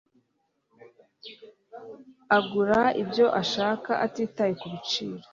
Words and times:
Agura 2.37 2.79
ibyo 3.01 3.27
ashaka 3.41 3.91
atitaye 4.05 4.53
kubiciro. 4.61 5.19